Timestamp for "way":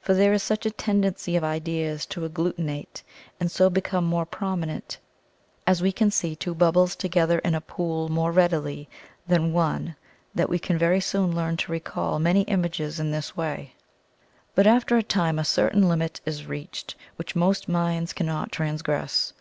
13.36-13.76